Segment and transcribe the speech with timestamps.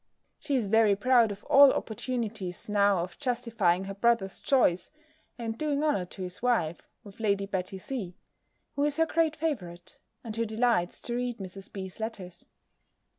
[0.39, 4.89] She is very proud of all opportunities now of justifying her brother's choice,
[5.37, 8.15] and doing honour to his wife, with Lady Betty C.,
[8.75, 11.71] who is her great favourite, and who delights to read Mrs.
[11.71, 12.47] B.'s letters.